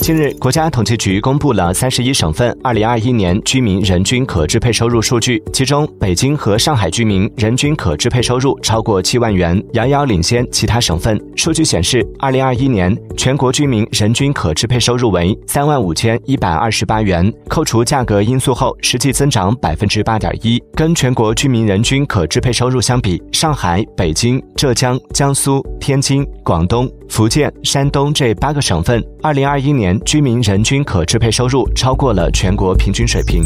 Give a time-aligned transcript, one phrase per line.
[0.00, 11.20] 近日，国家统计局公布了三十一省份二零二一年居民人均可支配收入数据，其中北京和上海居民人均可支配收入超过七万元，遥遥领先其他省份。
[11.36, 20.62] 数据显示，二零二一年全国居民人均可支配收入为三万五千一百二十八元，扣除价格因素后，实际增长百分之八点一。
[20.74, 26.90] 跟全国居民人均可支配收入相比，上海、北京、浙江、江苏、天津、广东。
[27.16, 33.42] 福建、山东这八个省份，二零二一年居民人均可支配收入超过了全国平均水平。